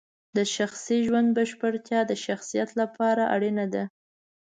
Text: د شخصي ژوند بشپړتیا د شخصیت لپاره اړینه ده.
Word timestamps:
د 0.37 0.39
شخصي 0.55 0.97
ژوند 1.07 1.27
بشپړتیا 1.37 1.99
د 2.07 2.11
شخصیت 2.25 2.69
لپاره 2.81 3.23
اړینه 3.35 3.65
ده. 3.73 3.83